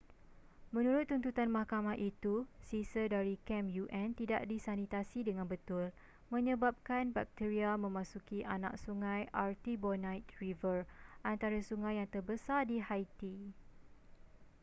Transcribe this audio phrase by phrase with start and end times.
[0.75, 2.35] menurut tuntutan mahkamah itu
[2.69, 5.85] sisa dari kem un tidak disanitasi dengan betul
[6.33, 10.77] menyebabkan bakteria memasuki anak sungai artibonite river
[11.31, 13.35] antara sungai yang terbesar di haiti